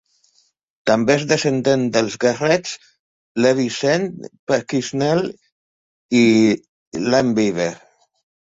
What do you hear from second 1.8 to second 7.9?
dels Garretts, Levi Zendt, Pasquinel i Lame Beaver.